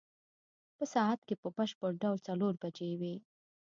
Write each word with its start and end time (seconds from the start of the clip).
په 0.77 0.83
ساعت 0.93 1.19
کې 1.27 1.35
په 1.41 1.47
بشپړ 1.57 1.91
ډول 2.01 2.17
څلور 2.27 2.53
بجې 2.61 2.91
وې. 2.99 3.15